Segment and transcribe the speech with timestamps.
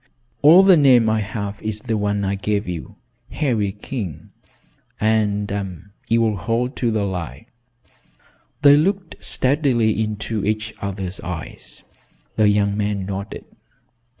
[0.41, 2.95] "All the name I have is the one I gave you,
[3.29, 4.31] Harry King."
[4.99, 7.45] "And you will hold to the lie?"
[8.63, 11.83] They looked steadily into each other's eyes.
[12.35, 13.45] The young man nodded.